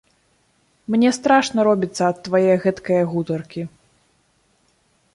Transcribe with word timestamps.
Мне 0.95 1.11
страшна 1.17 1.59
робіцца 1.69 2.03
ад 2.11 2.17
твае 2.31 2.53
гэткае 2.67 3.01
гутаркі. 3.15 3.71